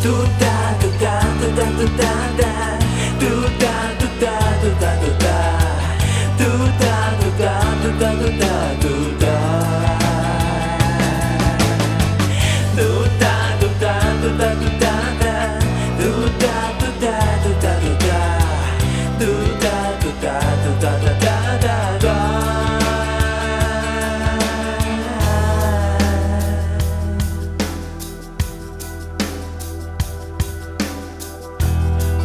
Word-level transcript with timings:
Туда, 0.00 0.76
туда, 0.80 1.20
туда, 1.40 1.66
туда, 1.76 2.28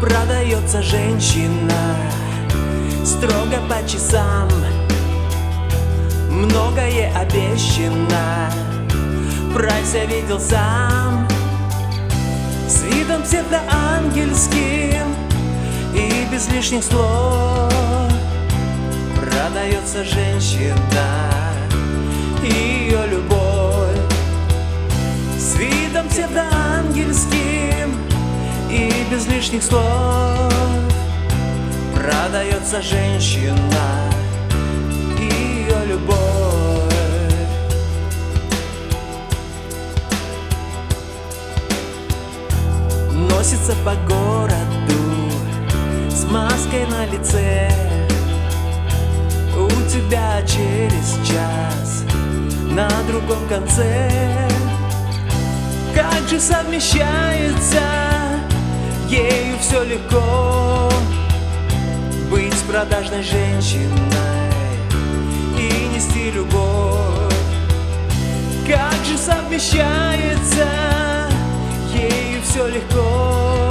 Продается 0.00 0.80
женщина. 0.80 1.96
Строго 3.04 3.58
по 3.68 3.84
часам. 3.88 4.48
Многое 6.30 7.12
обещано. 7.16 8.52
Прайс 9.52 9.94
я 9.94 10.04
видел 10.04 10.38
сам. 10.38 11.26
С 12.68 12.82
видом 12.82 13.22
псевдоангельским 13.22 15.16
И 15.94 16.26
без 16.30 16.48
лишних 16.48 16.84
слов. 16.84 17.72
Продается 19.16 20.04
женщина. 20.04 20.76
Ее 22.40 23.04
любовь. 23.08 23.98
С 25.36 25.56
видом 25.56 26.08
псевдоангельским 26.08 28.07
И 28.70 28.92
без 29.10 29.26
лишних 29.26 29.62
слов 29.62 30.52
Продается 31.94 32.82
женщина 32.82 34.12
Ее 35.18 35.86
любовь. 35.86 36.18
Носится 43.12 43.72
по 43.84 43.94
городу 44.06 45.30
С 46.10 46.24
маской 46.24 46.86
на 46.86 47.06
лице. 47.06 47.70
У 49.56 49.68
тебя 49.90 50.42
через 50.42 51.16
час 51.26 52.04
На 52.70 52.88
другом 53.08 53.48
конце. 53.48 54.10
Как 55.94 56.28
же 56.28 56.38
совмещается 56.38 58.17
Ею 59.08 59.58
все 59.58 59.84
легко 59.84 60.90
Быть 62.30 62.54
продажной 62.70 63.22
женщиной 63.22 63.88
И 65.58 65.94
нести 65.94 66.30
любовь. 66.30 67.32
Как 68.66 69.02
же 69.06 69.16
совмещается 69.16 70.68
Ею 71.94 72.42
все 72.42 72.66
легко 72.66 73.70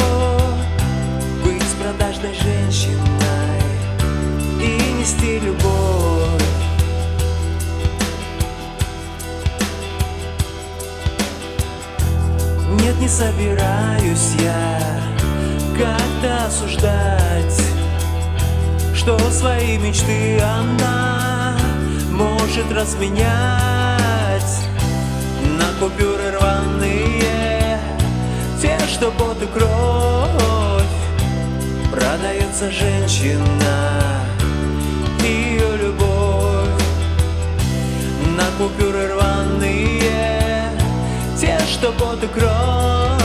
Быть 1.44 1.64
продажной 1.84 2.34
женщиной 2.34 3.62
И 4.60 5.00
нести 5.00 5.40
любовь. 5.40 6.42
Нет, 12.82 13.00
не 13.00 13.08
собираюсь 13.08 14.34
я 14.40 14.97
как-то 15.78 16.46
осуждать 16.48 17.62
Что 18.96 19.18
свои 19.30 19.78
мечты 19.78 20.40
она 20.40 21.56
может 22.12 22.72
разменять 22.72 23.18
На 25.58 25.68
купюры 25.80 26.32
рваные 26.32 27.80
Те, 28.62 28.78
что 28.88 29.12
под 29.12 29.44
и 29.44 29.46
кровь. 29.48 30.84
Продается 31.92 32.72
женщина 32.72 34.14
Ее 35.22 35.78
любовь. 35.78 36.68
На 38.36 38.46
купюры 38.58 39.14
рваные 39.14 40.72
Те, 41.40 41.60
что 41.72 41.92
под 41.92 42.20
кровь 42.32 43.17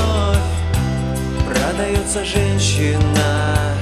Продается 1.72 2.22
женщина. 2.22 3.75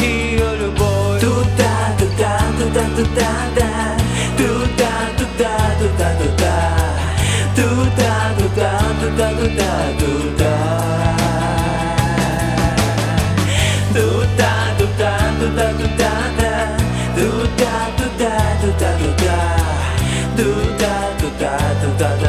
Ее 0.00 0.56
любовь. 0.56 1.20
Туда, 1.20 1.92
туда, 1.98 2.40
туда, 2.58 2.84
туда, 2.96 3.32
да. 3.54 3.96
Туда, 4.38 4.92
туда, 5.18 5.52
туда, 5.78 6.08
туда. 6.16 6.56
Туда, 7.54 8.12
туда, 8.38 8.70
туда, 8.98 9.28
туда, 9.28 9.72
туда. 9.98 10.56
Туда, 13.92 14.52
туда, 14.78 15.12
туда, 15.38 15.66
туда, 15.74 16.12
да. 16.40 16.56
Туда, 17.14 17.74
туда, 17.98 18.32
туда, 18.62 18.90
туда. 19.02 19.38
Туда, 20.34 20.94
туда, 21.20 21.52
туда, 21.82 22.08
туда, 22.16 22.25